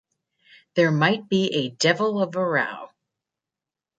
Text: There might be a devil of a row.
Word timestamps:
There 0.73 0.89
might 0.89 1.29
be 1.29 1.53
a 1.53 1.69
devil 1.69 2.23
of 2.23 2.35
a 2.35 2.43
row. 2.43 2.89